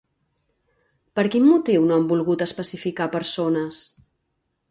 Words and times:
Per 1.19 1.25
quin 1.35 1.43
motiu 1.49 1.85
no 1.89 1.99
han 1.99 2.09
volgut 2.13 2.43
especificar 2.47 3.09
persones? 3.19 3.83